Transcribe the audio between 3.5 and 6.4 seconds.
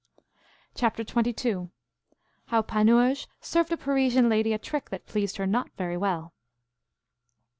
a Parisian lady a trick that pleased her not very well.